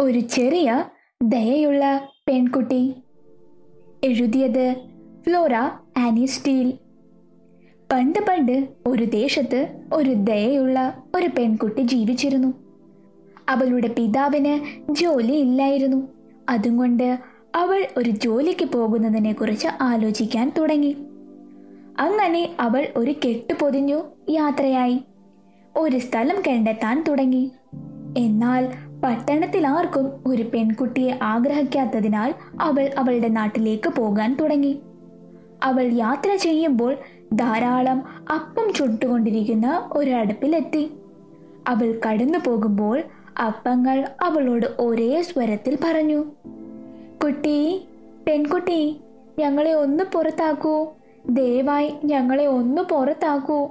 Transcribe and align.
ഒരു 0.00 0.18
ചെറിയ 0.20 0.84
ദയയുള്ള 1.22 2.08
പെൺകുട്ടി. 2.28 2.94
എഴുതിയത് 4.04 4.74
ഫ്ലോറ 5.26 5.54
ആനി 5.98 6.26
സ്റ്റീൽ. 6.26 6.78
പണ്ട് 7.92 8.18
പണ്ട് 8.18 8.68
ഒരു 8.86 9.04
ദേശത്ത് 9.04 9.80
ഒരു 9.92 10.10
ദയയുള്ള 10.14 11.02
ഒരു 11.14 11.26
പെൺകുട്ടി 11.26 11.80
ജീവിച്ചിരുന്നു. 11.80 12.54
അവളുടെ 13.48 13.88
പിതാവിന് 13.88 14.82
ജോലി 14.92 15.32
ഇല്ലായിരുന്നു. 15.32 16.08
അതുകൊണ്ട് 16.48 17.18
അവൾ 17.54 17.86
ഒരു 17.96 18.10
ജോലിക്ക് 18.10 18.64
പോകുന്നതിനെ 18.64 19.32
കുറിച്ച് 19.32 19.68
ആലോചിക്കാൻ 19.80 20.52
തുടങ്ങി. 20.58 20.96
അങ്ങനെ 21.98 22.56
അവൾ 22.60 22.88
ഒരു 22.96 23.10
കെട്ട് 23.10 23.54
പൊതിഞ്ഞു 23.54 24.02
യാത്രയായി. 24.30 25.00
ഒരു 25.76 25.98
സ്ഥലം 25.98 26.36
കണ്ടെത്താൻ 26.48 27.04
തുടങ്ങി. 27.08 27.50
എന്നാൽ 28.18 28.68
പട്ടണത്തിൽ 29.04 29.66
ആർക്കും 29.66 30.22
ഒരു 30.26 30.42
പെൺകുട്ടിയെ 30.42 31.18
ആഗ്രഹിക്കാത്തതിനാൽ 31.22 32.34
അവൾ 32.60 32.90
അവളുടെ 32.98 33.28
നാട്ടിലേക്ക് 33.28 33.88
പോകാൻ 33.88 34.36
തുടങ്ങി. 34.40 34.80
അവൾ 35.62 35.92
യാത്ര 35.92 36.34
ചെയ്യുമ്പോൾ 36.36 36.96
ധാരാളം 37.32 38.02
അപ്പം 38.34 38.72
ചുട്ടുകൊണ്ടിരിക്കുന്ന 38.72 39.90
ഒരടുപ്പിലെത്തി. 39.92 40.90
അവൾ 41.68 42.00
കടന്നു 42.08 42.38
പോകുമ്പോൾ 42.46 43.02
അപ്പങ്ങൾ 43.46 44.08
അവളോട് 44.20 44.66
ഒരേ 44.78 45.22
സ്വരത്തിൽ 45.22 45.78
പറഞ്ഞു 45.84 46.24
കുട്ടി 47.24 47.84
പെൺകുട്ടി 48.26 48.96
ഞങ്ങളെ 49.38 49.72
ഒന്ന് 49.72 50.04
പുറത്താക്കൂ. 50.04 50.95
ദയവായി 51.28 51.94
ഞങ്ങളെ 52.04 52.46
ഒന്ന് 52.46 52.82
പുറത്താക്കൂ. 52.82 53.68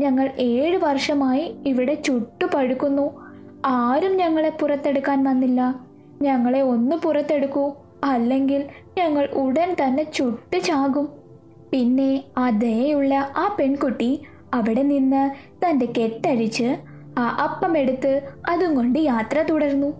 ഞങ്ങൾ 0.00 0.30
ഏഴ് 0.38 0.76
വർഷമായി 0.76 1.56
ഇവിടെ 1.66 1.94
ചുട്ടുപഴുക്കുന്നു. 1.94 3.26
ആരും 3.66 4.16
ഞങ്ങളെ 4.16 4.48
പുറത്തെടുക്കാൻ 4.48 5.24
വന്നില്ല. 5.24 5.80
ഞങ്ങളെ 6.22 6.60
ഒന്ന് 6.60 6.96
പുറത്തെടുക്കൂ. 6.96 7.72
അല്ലെങ്കിൽ 8.04 8.64
ഞങ്ങൾ 8.98 9.26
ഉടൻ 9.26 9.76
തന്നെ 9.82 10.02
ചുട്ടു 10.02 10.58
ചാകും. 10.58 11.08
പിന്നെ 11.70 12.24
ആ 12.38 12.50
ദയുള്ള 12.50 13.14
ആ 13.14 13.56
പെൺകുട്ടി 13.60 14.22
അവിടെ 14.54 14.82
നിന്ന് 14.82 15.30
തന്റെ 15.64 15.86
കെട്ടഴിച്ച് 15.86 16.76
ആ 17.18 17.36
അപ്പമെടുത്ത് 17.42 18.20
അതും 18.50 18.74
കൊണ്ട് 18.74 18.98
യാത്ര 18.98 19.42
തുടർന്നു. 19.42 19.92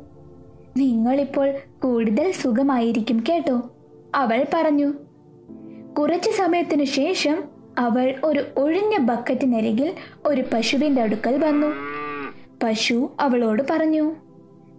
നിങ്ങളിപ്പോൾ 0.77 1.53
കൂടുതൽ 1.83 2.33
സുഖമായിരിക്കും 2.33 3.25
കേട്ടോ. 3.29 3.63
അവൾ 4.15 4.47
പറഞ്ഞു 4.55 4.93
കുറച്ചു 5.99 6.31
സമയത്തിനു 6.31 6.85
ശേഷം 6.85 7.45
അവൾ 7.79 8.15
ഒരു 8.25 8.45
ഒഴിഞ്ഞ 8.57 8.97
ബക്കറ്റിനരികിൽ 8.99 9.95
ഒരു 10.27 10.45
പശുവിന്റെ 10.55 11.03
അടുക്കൽ 11.03 11.45
വന്നു. 11.45 11.67
പശു 12.63 13.11
അവളോട് 13.21 13.63
പറഞ്ഞു 13.71 14.15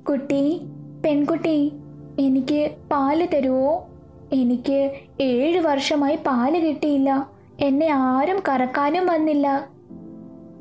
കുട്ടി 0.10 0.62
പെൺകുട്ടി 1.06 1.72
എനിക്ക് 2.20 2.72
പാൽ 2.92 3.30
തരുവോ? 3.34 3.88
എനിക്ക് 4.34 4.92
ഏഴ് 5.22 5.60
വർഷമായി 5.60 6.16
പാൽ 6.16 6.60
കിട്ടിയില്ല. 6.60 7.30
എന്നെ 7.60 7.88
ആരും 7.88 8.44
കറക്കാനും 8.50 9.08
വന്നില്ല. 9.08 9.68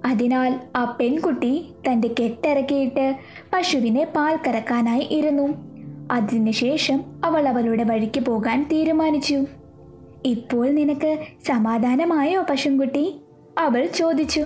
അതിനാൽ 0.07 0.61
ആ 0.77 0.97
പെൺകുട്ടി 1.01 1.67
തന്റെ 1.89 2.11
കെട്ടിറക്കിയിട്ട് 2.21 3.17
പശുവിനെ 3.55 4.05
പാൽ 4.05 4.39
കറക്കാനായി 4.47 5.09
ഇരുന്നു. 5.11 5.49
അതിനുശേഷം 6.11 7.05
അവൾ 7.25 7.49
അവളുടെ 7.49 7.85
വഴിക്ക് 7.85 8.21
പോകാൻ 8.21 8.69
തീരുമാനിച്ചു. 8.73 9.45
ഇപ്പോൾ 10.25 10.71
നിനക്ക് 10.71 11.19
സമാധാനമായോ 11.47 12.43
പശുംകുട്ടി 12.43 13.21
അവൾ 13.59 13.87
ചോദിച്ചു. 13.87 14.41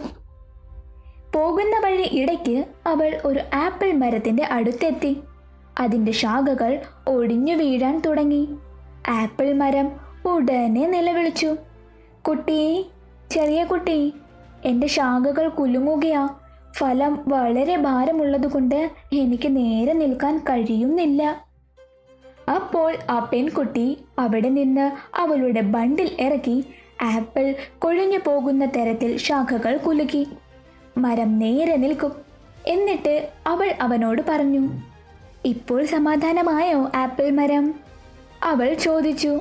പോകുന്ന 1.35 1.79
വഴി 1.79 2.09
ഇടയ്ക്ക് 2.13 2.65
അവൾ 2.87 3.21
ഒരു 3.25 3.41
ആപ്പിൾ 3.55 3.93
മരത്തിന്റെ 3.93 4.45
അടുത്തെത്തി. 4.45 5.21
അതിന്റെ 5.81 6.13
ശാഖകൾ 6.13 6.81
ഒടിഞ്ഞു 7.09 7.55
വീഴാൻ 7.55 8.03
തുടങ്ങി. 8.07 8.49
ആപ്പിൾ 9.09 9.53
മരം 9.53 9.93
ഉടനെ 10.27 10.87
നിലവിളിച്ചു. 10.87 11.57
കുട്ടി 12.29 12.87
ചെറിയ 13.31 13.65
കുട്ടി 13.65 14.15
എന്റെ 14.65 14.87
ശാഖകൾ 14.87 15.49
കുലുങ്ങുകയാ. 15.49 16.29
ഫലം 16.77 17.19
വളരെ 17.29 17.77
ഭാരമുള്ളതുകൊണ്ട് 17.77 18.91
എനിക്ക് 19.13 19.57
നേരെ 19.57 19.93
നിൽക്കാൻ 19.93 20.39
കഴിയുന്നില്ല. 20.39 21.52
അപ്പോൾ 22.53 22.97
ആ 23.11 23.19
പെൺകുട്ടി 23.33 23.99
അവിടെ 24.19 24.49
നിന്ന് 24.49 25.17
അവളുടെ 25.17 25.61
ബണ്ടിൽ 25.61 26.17
ഇറക്കി 26.21 26.65
ആപ്പിൾ 27.03 27.55
കൊഴിഞ്ഞു 27.79 28.19
പോകുന്ന 28.19 28.65
തരത്തിൽ 28.65 29.17
ശാഖകൾ 29.17 29.77
കുലുക്കി. 29.77 30.27
മരം 30.99 31.39
നേരെ 31.39 31.77
നിൽക്കും. 31.77 32.13
എന്നിട്ട് 32.67 33.29
അവൾ 33.47 33.75
അവനോട് 33.81 34.23
പറഞ്ഞു 34.29 34.69
ഇപ്പോൾ 35.45 35.85
സമാധാനമായോ 35.85 36.91
ആപ്പിൾ 36.95 37.31
മരം? 37.31 37.75
അവൾ 38.43 38.75
ചോദിച്ചു. 38.75 39.41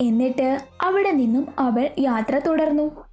എന്നിട്ട് 0.00 0.60
അവിടെ 0.82 1.10
നിന്നും 1.10 1.48
അവൾ 1.58 1.90
യാത്ര 1.98 2.38
തുടർന്നു. 2.38 3.04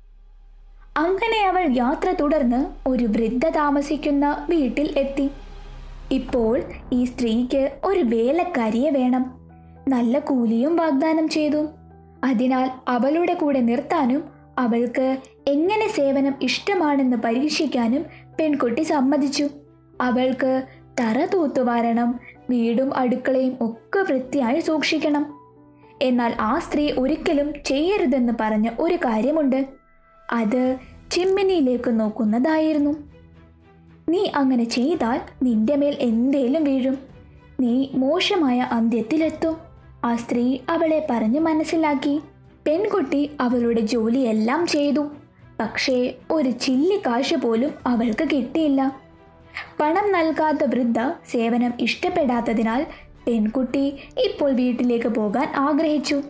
അങ്ങനെ 0.98 1.48
അവൾ 1.48 1.68
യാത്ര 1.78 2.12
തുടർന്ന് 2.12 2.90
ഒരു 2.90 3.06
വൃദ്ധ 3.06 3.50
താമസിക്കുന്ന 3.50 4.48
വീട്ടിൽ 4.50 5.00
എത്തി. 5.00 5.30
ഇപ്പോൾ 6.12 6.62
ഈ 6.94 7.06
സ്ത്രീക്ക് 7.06 7.72
ഒരു 7.86 8.00
വേലക്കാരിയെ 8.00 8.90
വേണം. 8.90 9.50
നല്ല 9.88 10.20
കൂലിയും 10.20 10.76
വാഗ്ദാനം 10.76 11.28
ചെയ്തു. 11.28 11.68
അതിനാൽ 12.24 12.72
അവളുടെ 12.88 13.34
കൂടെ 13.34 13.60
നിർത്താനും 13.60 14.24
അവൾക്ക് 14.60 15.18
എങ്ങനെ 15.48 15.88
സേവനം 15.88 16.34
ഇഷ്ടമാണെന്ന് 16.42 17.18
പരീക്ഷിക്കാനും 17.18 18.06
പെൺകുട്ടി 18.40 18.82
സമ്മതിച്ചു. 18.82 19.50
അവൾക്ക് 20.02 20.64
തറ 21.00 21.26
തൂത്തുവാരണം 21.26 22.20
വീടും 22.50 22.98
അടുക്കളയും 22.98 23.58
ഒക്കെ 23.62 24.00
വൃത്തിയായി 24.00 24.60
സൂക്ഷിക്കണം. 24.60 25.40
എന്നാൽ 26.02 26.36
ആ 26.40 26.60
സ്ത്രീ 26.60 26.92
ഒരിക്കലും 26.92 27.54
ചെയ്യരുതെന്ന് 27.66 28.34
പറഞ്ഞ 28.40 28.70
ഒരു 28.80 28.96
കാര്യമുണ്ട്. 28.96 29.66
അത് 30.32 30.78
ചിമ്മിനിയിലേക്ക് 31.12 32.00
നോക്കുന്നതായിരുന്നു. 32.00 33.11
നീ 34.12 34.30
അങ്ങനെ 34.36 34.64
ചെയ്താൽ 34.64 35.22
നിന്റെ 35.44 35.76
മേൽ 35.76 35.96
എന്തേലും 36.00 36.64
വീഴും. 36.64 36.98
നീ 37.60 37.88
മോശമായ 37.94 38.60
അന്ത്യത്തിലെത്തും. 38.60 39.56
ആ 40.06 40.16
സ്ത്രീ 40.16 40.58
അവളെ 40.70 41.08
പറഞ്ഞു 41.10 41.40
മനസ്സിലാക്കി. 41.40 42.20
പെൺകുട്ടി 42.68 43.32
അവളുടെ 43.42 43.82
ജോലിയെല്ലാം 43.82 44.68
ചെയ്തു. 44.68 45.08
പക്ഷേ 45.60 46.14
ഒരു 46.32 46.50
ചില്ലി 46.50 46.98
കാശ് 46.98 47.36
പോലും 47.36 47.72
അവൾക്ക് 47.88 48.24
കിട്ടിയില്ല. 48.24 49.02
പണം 49.80 50.12
നൽകാത്ത 50.12 50.64
വൃദ്ധ 50.64 51.00
സേവനം 51.32 51.74
ഇഷ്ടപ്പെടാത്തതിനാൽ 51.80 52.86
പെൺകുട്ടി 53.28 53.86
ഇപ്പോൾ 54.18 54.52
വീട്ടിലേക്ക് 54.54 55.08
പോകാൻ 55.08 55.52
ആഗ്രഹിച്ചു. 55.56 56.22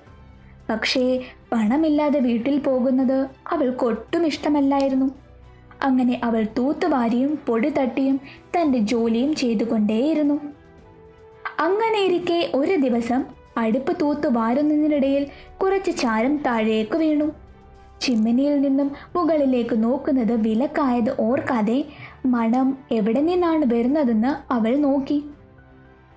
പക്ഷേ 0.69 1.23
പണമില്ലാതെ 1.51 2.19
വീട്ടിൽ 2.19 2.59
പോകുന്നത് 2.59 3.27
അവൾക്കൊട്ടും 3.51 4.25
ഇഷ്ടമല്ലായിരുന്നു. 4.25 5.11
അങ്ങനെ 5.81 6.21
അവൾ 6.23 6.47
തൂത്തുവാരിയും 6.57 7.39
പൊടി 7.47 7.69
തട്ടിയും 7.69 8.19
തന്റെ 8.57 8.77
ജോലിയും 8.77 9.35
ചെയ്തുകൊണ്ടേയിരുന്നു. 9.35 10.39
അങ്ങനെയിരിക്കെ 11.59 12.51
ഒരു 12.55 12.75
ദിവസം 12.75 13.23
അടുപ്പ് 13.57 13.97
തൂത്തു 14.01 14.27
വാരുന്നതിനിടയിൽ 14.27 15.27
കുറച്ച് 15.61 15.91
ചാരം 15.97 16.37
താഴേക്ക് 16.37 16.97
വീണു. 16.97 17.31
ചിമ്മിനിയിൽ 18.01 18.61
നിന്നും 18.61 18.91
മുകളിലേക്ക് 19.15 19.83
നോക്കുന്നത് 19.83 20.31
വിലക്കായത് 20.31 21.15
ഓർക്കാതെ 21.19 21.85
മണം 22.25 22.77
എവിടെ 22.91 23.21
നിന്നാണ് 23.21 23.73
വരുന്നതെന്ന് 23.73 24.53
അവൾ 24.53 24.75
നോക്കി. 24.75 25.23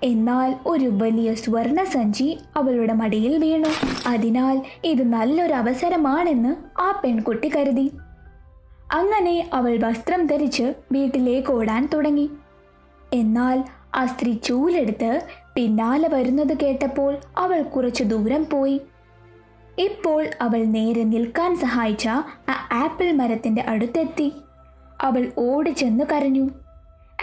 എന്നാൽ 0.02 0.54
ഒരു 0.66 0.90
വലിയ 0.94 1.34
സ്വർണ 1.34 1.84
സഞ്ചി 1.84 2.38
അവളുടെ 2.56 2.92
മടിയിൽ 2.92 3.38
വീണു. 3.38 3.68
അതിനാൽ 4.08 4.62
ഇത് 4.84 5.02
നല്ലൊരു 5.12 5.52
അവസരമാണെന്ന് 5.52 6.80
ആ 6.80 7.00
പെൺകുട്ടി 7.04 7.50
കരുതി. 7.56 7.90
അങ്ങനെ 8.92 9.50
അവൾ 9.52 9.76
വസ്ത്രം 9.76 10.26
ധരിച്ച് 10.26 10.74
വീട്ടിലേക്ക് 10.92 11.52
ഓടാൻ 11.52 11.88
തുടങ്ങി. 11.94 12.30
എന്നാൽ 13.12 13.64
ആ 13.94 14.06
സ്ത്രീ 14.06 14.32
ചൂലെടുത്ത് 14.32 15.20
പിന്നാലെ 15.54 16.08
വരുന്നത് 16.08 16.56
കേട്ടപ്പോൾ 16.56 17.16
അവൾ 17.38 17.62
കുറച്ചു 17.62 18.04
ദൂരം 18.04 18.46
പോയി. 18.52 18.80
ഇപ്പോൾ 19.78 20.26
അവൾ 20.40 20.64
നേരെ 20.64 21.04
നിൽക്കാൻ 21.04 21.56
സഹായിച്ച 21.56 22.08
ആ 22.08 22.68
ആപ്പിൾ 22.72 23.12
മരത്തിന്റെ 23.12 23.62
അടുത്തെത്തി. 23.62 24.32
അവൾ 25.00 25.32
ഓടി 25.38 25.54
ഓടിച്ചെന്ന് 25.54 26.04
കരഞ്ഞു. 26.12 26.48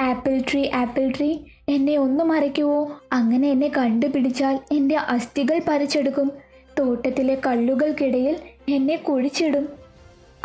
ആപ്പിൾ 0.02 0.42
ട്രീ 0.52 0.70
ആപ്പിൾ 0.70 1.12
ട്രീ 1.18 1.38
എന്നെ 1.70 1.98
ഒന്ന് 1.98 2.24
മറയ്ക്കുവോ? 2.24 2.92
അങ്ങനെ 3.14 3.50
എന്നെ 3.50 3.72
കണ്ടുപിടിച്ചാൽ 3.78 4.60
എന്റെ 4.72 4.96
അസ്ഥികൾ 4.96 5.62
പറിച്ചെടുക്കും. 5.68 6.32
തോട്ടത്തിലെ 6.80 7.42
കള്ളുകൾക്കിടയിൽ 7.46 8.40
എന്നെ 8.70 8.96
കുഴിച്ചിടും. 8.96 9.81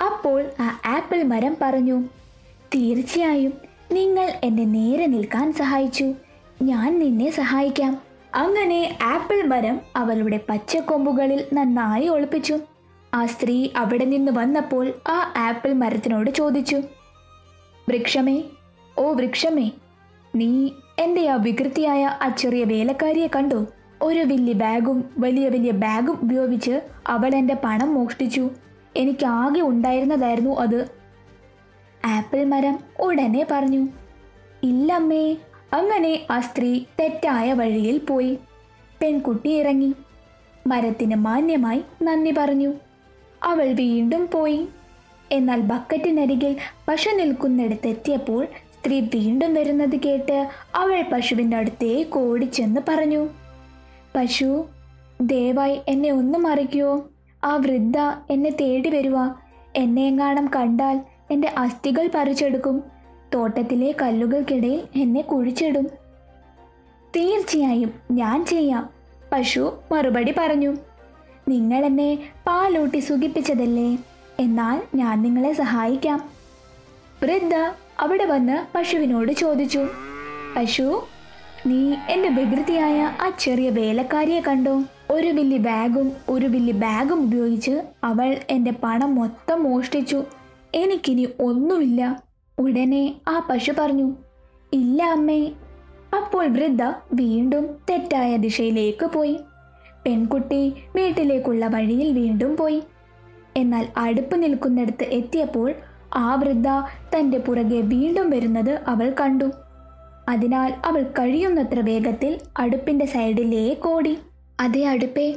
അപ്പോൾ 0.00 0.44
ആ 0.60 0.80
ആപ്പിൾ 0.86 1.22
മരം 1.22 1.56
പറഞ്ഞു 1.62 2.00
തീർച്ചയായും 2.74 3.52
നിങ്ങൾ 3.92 4.32
എന്നെ 4.44 4.64
നേരെ 4.64 5.06
നിൽക്കാൻ 5.06 5.52
സഹായിച്ചു. 5.52 6.14
ഞാൻ 6.62 6.98
നിന്നെ 6.98 7.30
സഹായിക്കാം. 7.30 7.98
അങ്ങനെ 8.34 8.98
ആപ്പിൾ 9.02 9.42
മരം 9.42 9.80
അവളുടെ 9.96 10.40
പച്ചക്കൊമ്പുകളിൽ 10.48 11.44
നന്നായി 11.52 12.08
ഒളിപ്പിച്ചു. 12.08 12.58
ആ 13.14 13.26
സ്ത്രീ 13.26 13.68
അവിടെ 13.76 14.04
നിന്ന് 14.04 14.32
വന്നപ്പോൾ 14.32 14.92
ആ 15.08 15.32
ആപ്പിൾ 15.36 15.72
മരത്തിനോട് 15.72 16.30
ചോദിച്ചു 16.30 16.76
വൃക്ഷമേ 17.88 18.42
ഓ 18.98 19.12
വൃക്ഷമേ 19.12 19.70
നീ 20.34 20.68
എന്റെ 20.98 21.28
ആ 21.28 21.34
വികൃതിയായ 21.34 22.04
ആ 22.22 22.28
ചെറിയ 22.28 22.64
വേലക്കാരിയെ 22.64 23.26
കണ്ടോ? 23.26 23.66
ഒരു 24.02 24.20
വലിയ 24.20 24.52
ബാഗും 24.52 25.04
വലിയ 25.18 25.48
വലിയ 25.48 25.70
ബാഗും 25.70 26.18
ഉപയോഗിച്ച് 26.22 26.80
അവൾ 27.06 27.34
എന്റെ 27.34 27.56
പണം 27.64 27.94
മോഷ്ടിച്ചു. 27.94 28.50
എനിക്ക് 28.96 29.26
ആകെ 29.26 29.60
ഉണ്ടായിരുന്നതായിരുന്നു 29.60 30.60
അത്. 30.60 30.90
ആപ്പിൾ 32.04 32.44
മരം 32.44 32.78
ഉടനെ 33.00 33.46
പറഞ്ഞു 33.50 33.88
ഇല്ലമ്മേ 34.62 35.36
അങ്ങനെ 35.72 36.26
ആ 36.30 36.40
സ്ത്രീ 36.40 36.84
തെറ്റായ 37.00 37.52
വഴിയിൽ 37.52 37.98
പോയി. 37.98 38.38
പെൺകുട്ടി 39.02 39.48
ഇറങ്ങി. 39.48 39.94
മരത്തിന് 40.66 41.14
മാന്യമായി 41.14 41.82
നന്ദി 42.02 42.34
പറഞ്ഞു. 42.38 42.72
അവൾ 43.42 43.72
വീണ്ടും 43.72 44.28
പോയി. 44.34 44.68
എന്നാൽ 45.32 45.60
ബക്കറ്റിനരികിൽ 45.60 46.56
പശു 46.88 47.10
നിൽക്കുന്നിടത്തെത്തിയപ്പോൾ 47.10 48.44
സ്ത്രീ 48.44 49.00
വീണ്ടും 49.00 49.54
വരുന്നത് 49.54 49.96
കേട്ട് 49.96 50.48
അവൾ 50.74 51.04
പശുവിന്റെ 51.12 51.56
അടുത്തേക്ക് 51.56 52.18
ഓടിച്ചെന്ന് 52.18 52.80
പറഞ്ഞു. 52.88 53.28
പശു 54.16 54.64
ദയവായി 55.20 55.80
എന്നെ 55.88 56.10
ഒന്ന് 56.10 56.38
മറിക്കുവോ? 56.38 57.08
ആ 57.46 57.56
വൃദ്ധ 57.56 57.98
എന്നെ 58.30 58.50
തേടി 58.50 58.88
വരുക 58.88 59.42
എന്നെ 59.76 60.06
എങ്ങാണം 60.06 60.50
കണ്ടാൽ 60.56 61.00
എന്റെ 61.30 61.54
അസ്ഥികൾ 61.58 62.10
പറിച്ചെടുക്കും. 62.14 62.82
തോട്ടത്തിലെ 63.34 63.94
കല്ലുകൾക്കിടയിൽ 64.02 64.82
എന്നെ 64.94 65.20
കുഴിച്ചിടും. 65.20 65.86
തീർച്ചയായും 67.16 67.94
ഞാൻ 68.10 68.46
ചെയ്യാം. 68.46 68.90
പശു 69.32 69.78
മറുപടി 69.92 70.34
പറഞ്ഞു. 70.38 70.76
നിങ്ങൾ 71.48 71.84
എന്നെ 71.84 72.18
പാലൂട്ടി 72.46 72.98
സുഖിപ്പിച്ചതല്ലേ? 72.98 73.98
എന്നാൽ 74.40 74.82
ഞാൻ 74.94 75.22
നിങ്ങളെ 75.22 75.52
സഹായിക്കാം. 75.52 76.30
വൃദ്ധ 77.22 77.54
അവിടെ 78.00 78.24
വന്ന് 78.24 78.66
പശുവിനോട് 78.74 79.32
ചോദിച്ചു. 79.32 79.88
പശു 80.56 81.02
നീ 81.66 81.94
എന്റെ 82.08 82.28
വികൃതിയായ 82.28 83.00
ആ 83.20 83.32
ചെറിയ 83.38 83.70
വേലക്കാരിയെ 83.70 84.40
കണ്ടോ? 84.40 84.82
ഒരു 85.10 85.30
ബില്ലി 85.30 85.58
ബാഗും 85.58 86.12
ഒരു 86.28 86.46
ബില്ലി 86.46 86.72
ബാഗും 86.72 87.22
ഉപയോഗിച്ച് 87.22 87.82
അവൾ 88.04 88.36
എന്റെ 88.50 88.72
പണം 88.82 89.14
മൊത്തം 89.14 89.62
മോഷ്ടിച്ചു. 89.62 90.24
എനിക്കിനി 90.74 91.28
ഒന്നുമില്ല. 91.40 92.22
ഉടനെ 92.58 93.14
ആ 93.28 93.46
പശു 93.50 93.72
പറഞ്ഞു 93.78 94.12
ഇല്ല 94.72 95.02
അമ്മേ. 95.02 95.50
അപ്പോൾ 96.16 96.46
വൃദ്ധ 96.46 96.82
വീണ്ടും 97.12 97.66
തെറ്റായ 97.90 98.36
ദിശയിലേക്ക് 98.36 99.06
പോയി. 99.06 99.40
പെൺകുട്ടി 100.06 100.74
വീട്ടിലേക്കുള്ള 100.96 101.66
വഴിയിൽ 101.66 102.12
വീണ്ടും 102.12 102.56
പോയി. 102.56 102.82
എന്നാൽ 103.56 103.88
അടുപ്പ് 103.96 104.42
നിൽക്കുന്നിടത്ത് 104.42 105.02
എത്തിയപ്പോൾ 105.02 105.74
ആ 106.14 106.34
വൃദ്ധ 106.34 106.68
തന്റെ 107.14 107.38
പുറകെ 107.38 107.80
വീണ്ടും 107.80 108.30
വരുന്നത് 108.30 108.80
അവൾ 108.86 109.14
കണ്ടു. 109.20 109.50
അതിനാൽ 110.28 110.74
അവൾ 110.84 111.02
കഴിയുന്നത്ര 111.02 111.80
വേഗത്തിൽ 111.80 112.40
അടുപ്പിന്റെ 112.58 113.06
സൈഡിലേക്ക് 113.06 113.88
ഓടി. 113.88 114.18
അതേ 114.60 114.84
അടുപ്പേ 114.84 115.34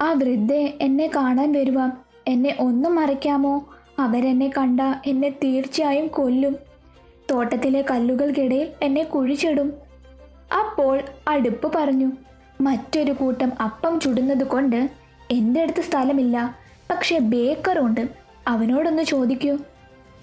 ആ 0.00 0.12
വൃദ്ധ 0.12 0.52
എന്നെ 0.80 1.10
കാണാൻ 1.16 1.52
വരുക 1.52 1.92
എന്നെ 2.28 2.56
ഒന്നും 2.58 2.94
മറിക്കാമോ 2.94 3.68
അവരെന്നെ 3.98 4.50
കണ്ട 4.58 4.80
എന്നെ 5.06 5.28
തീർച്ചയായും 5.28 6.06
കൊല്ലും. 6.08 6.56
തോട്ടത്തിലെ 7.30 7.84
കല്ലുകൾക്കിടയിൽ 7.90 8.68
എന്നെ 8.82 9.02
കുഴിച്ചിടും. 9.02 9.72
അപ്പോൾ 10.58 11.00
അടുപ്പ് 11.28 11.72
പറഞ്ഞു 11.76 12.12
മറ്റൊരു 12.60 13.12
കൂട്ടം 13.12 13.52
അപ്പം 13.62 14.00
ചുടുന്നത് 14.00 14.46
കൊണ്ട് 14.46 14.90
എന്റെ 15.30 15.60
അടുത്ത് 15.60 15.82
സ്ഥലമില്ല 15.82 16.56
പക്ഷെ 16.90 17.18
ബേക്കറുണ്ട് 17.18 18.08
അവനോടൊന്ന് 18.48 19.02
ചോദിക്കൂ. 19.02 19.58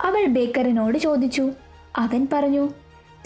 അവൾ 0.01 0.25
ബേക്കറിനോട് 0.25 0.97
ചോദിച്ചു. 0.97 1.51
അവൻ 1.95 2.27
പറഞ്ഞു 2.33 2.67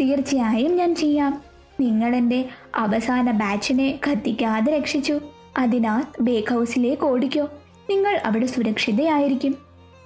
തീർച്ചയായും 0.01 0.75
ഞാൻ 0.75 0.95
ചെയ്യാം. 0.95 1.50
നിങ്ങൾ 1.81 2.15
എന്റെ 2.15 2.45
അവസാന 2.75 3.31
ബാച്ചിനെ 3.31 3.99
കത്തിക്കാതെ 4.07 4.77
രക്ഷിച്ചു. 4.77 5.19
അതിനാൽ 5.57 6.03
ബേക്ക് 6.21 6.53
ഹൗസിലേക്ക് 6.53 7.03
ഓടിക്കോ. 7.03 7.43
നിങ്ങൾ 7.89 8.21
അവിടെ 8.25 8.45
സുരക്ഷിതയായിരിക്കും. 8.45 9.55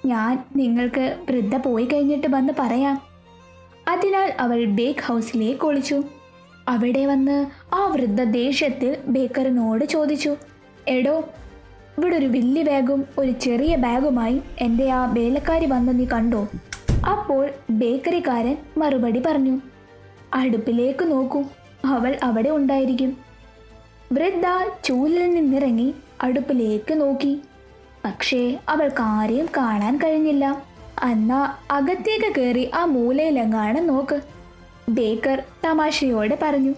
ഞാൻ 0.06 0.45
നിങ്ങൾക്ക് 0.56 1.18
വൃദ്ധ 1.30 1.56
പോയി 1.56 1.86
കഴിഞ്ഞിട്ട് 1.86 2.27
വന്ന് 2.30 2.54
പറയാം. 2.60 3.01
അതിനാൽ 3.88 4.33
അവൾ 4.39 4.66
ബേക്ക് 4.66 5.00
ഹൗസിലേക്ക് 5.00 5.66
ഒളിച്ചു. 5.66 6.04
അവിടെ 6.68 7.06
വന്ന് 7.06 7.45
ആ 7.74 7.86
വൃദ്ധ 7.86 8.24
ദേഷ്യത്തിൽ 8.24 8.98
ബേക്കറിനോട് 9.07 9.86
ചോദിച്ചു 9.86 10.36
എടോ 10.88 11.24
ഇവിടെ 11.98 12.16
ഒരു 12.16 12.25
വലിയ 12.25 12.63
ബാഗും 12.63 13.06
ഒരു 13.18 13.31
ചെറിയ 13.31 13.75
ബാഗുമായി 13.75 14.42
എന്റെ 14.60 14.89
ആ 14.89 15.06
വേലക്കാരി 15.06 15.66
വന്ന് 15.66 16.00
നീ 16.00 16.06
കണ്ടോ? 16.06 16.48
അപ്പോൾ 17.12 17.50
ബേക്കറിക്കാരൻ 17.69 18.57
മറുപടി 18.77 19.19
പറഞ്ഞു 19.19 19.60
അടുപ്പിലേക്ക് 20.33 21.12
നോക്കൂ. 21.12 21.44
അവൾ 21.86 22.18
അവിടെ 22.24 22.50
ഉണ്ടായിരിക്കും. 22.50 23.18
വൃദ്ധ 24.12 24.46
ചൂലിൽ 24.84 25.34
നിന്നിറങ്ങി 25.34 25.94
അടുപ്പിലേക്ക് 26.24 27.02
നോക്കി. 27.02 27.42
പക്ഷേ 28.06 28.58
അവൾക്ക് 28.70 29.02
ആരെയും 29.02 29.50
കാണാൻ 29.58 29.98
കഴിഞ്ഞില്ല. 29.98 30.64
അന്നാ 31.04 31.54
അകത്തേക്ക് 31.72 32.36
കയറി 32.36 32.72
ആ 32.76 32.86
മൂലയിലെങ്ങാണ് 32.86 33.90
നോക്ക്. 33.90 34.22
ബേക്കർ 34.90 35.44
തമാശയോടെ 35.66 36.38
പറഞ്ഞു. 36.42 36.74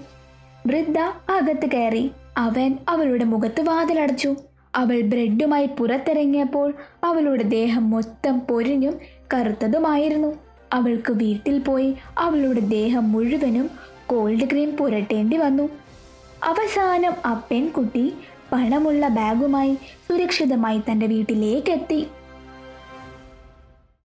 വൃദ്ധ 0.67 0.99
അകത്ത് 1.29 1.71
കയറി 1.71 2.11
അവൻ 2.37 2.77
അവളുടെ 2.89 3.23
മുഖത്ത് 3.23 3.61
വാതിലടച്ചു. 3.61 4.35
അവൾ 4.75 5.01
ബ്രെഡുമായി 5.01 5.65
പുറത്തിറങ്ങിയപ്പോൾ 5.65 6.73
അവളുടെ 7.03 7.43
ദേഹം 7.43 7.89
മൊത്തം 7.89 8.39
പൊരിഞ്ഞും 8.39 8.97
കറുത്തതുമായിരുന്നു. 9.33 10.35
അവൾക്ക് 10.73 11.11
വീട്ടിൽ 11.11 11.59
പോയി 11.59 11.95
അവളുടെ 12.17 12.59
ദേഹം 12.59 13.11
മുഴുവനും 13.11 13.69
കോൾഡ് 14.09 14.45
ക്രീം 14.51 14.77
പുരട്ടേണ്ടി 14.77 15.37
വന്നു. 15.37 15.69
അവസാനം 16.43 17.13
ആ 17.25 17.33
പെൺകുട്ടി 17.51 18.13
പണമുള്ള 18.53 19.07
ബാഗുമായി 19.07 19.73
സുരക്ഷിതമായി 20.09 20.81
തന്റെ 20.91 21.05
വീട്ടിലേക്ക് 21.05 21.71
എത്തി 21.71 22.07